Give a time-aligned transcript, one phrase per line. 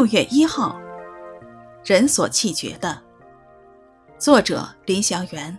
[0.00, 0.80] 六月一号，
[1.84, 3.02] 人所弃绝的。
[4.18, 5.58] 作者林祥元。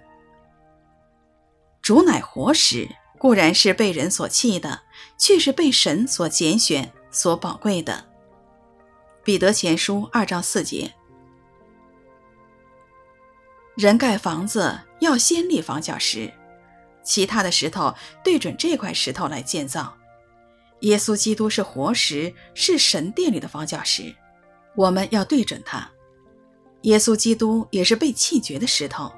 [1.79, 4.81] 主乃活石，固然是被人所弃的，
[5.15, 8.03] 却是被神所拣选、所宝贵的。
[9.23, 10.91] 彼得前书二章四节。
[13.75, 16.33] 人盖房子要先立房角石，
[17.03, 19.95] 其他的石头对准这块石头来建造。
[20.79, 24.15] 耶稣基督是活石，是神殿里的房角石，
[24.75, 25.89] 我们要对准他。
[26.83, 29.11] 耶稣基督也是被弃绝的石头，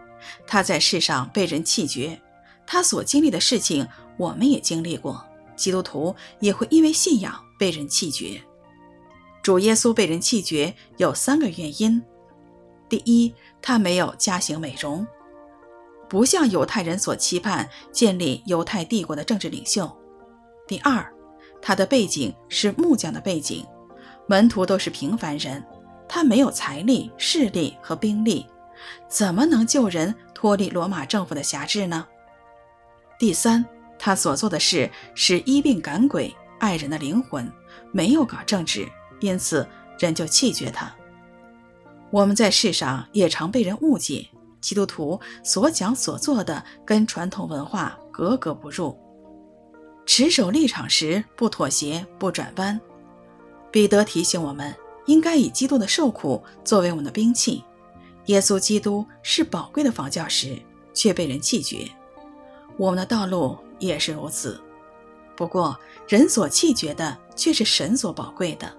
[0.46, 2.22] 他在世上被人弃绝，
[2.66, 5.24] 他所经历的事情我们也经历过。
[5.56, 8.42] 基督徒也会因为信仰被人弃绝。
[9.42, 12.02] 主耶稣被人弃绝有三个原因：
[12.90, 15.06] 第一，他没有家行美容，
[16.10, 19.86] 不像犹太人所期盼建立犹太帝国的政治领袖；
[20.68, 21.06] 第二，
[21.62, 23.66] 他的背景是木匠的背景，
[24.28, 25.64] 门徒都是平凡人，
[26.08, 28.46] 他没有财力、势力和兵力，
[29.08, 32.08] 怎么能救人脱离罗马政府的辖制呢？
[33.20, 33.66] 第三，
[34.00, 37.52] 他所做的事是医病赶鬼、爱人的灵魂，
[37.92, 38.88] 没有搞政治，
[39.20, 39.68] 因此
[40.00, 40.94] 人就弃绝他。
[42.10, 44.28] 我们在世上也常被人误解，
[44.62, 48.98] 基督徒所讲所做的跟传统文化格格不入。
[50.06, 52.80] 持守立场时不妥协不转弯，
[53.74, 54.72] 彼得提醒我们，
[55.08, 57.64] 应该以基督的受苦作为我们的兵器。
[58.28, 60.56] 耶稣基督是宝贵的房角石，
[60.94, 61.90] 却被人弃绝。
[62.78, 64.62] 我们的道路也是如此。
[65.36, 65.76] 不过，
[66.08, 68.72] 人所弃绝的却是神所宝贵的，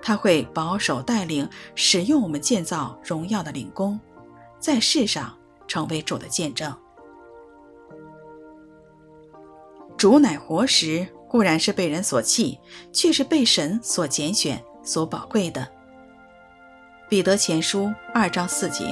[0.00, 3.98] 他会保守带领使用我们建造荣耀的灵宫，
[4.60, 6.72] 在世上成为主的见证。
[9.96, 11.04] 主乃活石，
[11.34, 12.60] 固然是被人所弃，
[12.92, 15.66] 却是被神所拣选、所宝贵的。
[17.08, 18.84] 彼得前书二章四节。